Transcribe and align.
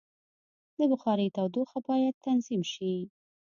د 0.77 0.79
بخارۍ 0.91 1.27
تودوخه 1.35 1.79
باید 1.87 2.21
تنظیم 2.25 2.61
شي. 2.73 2.93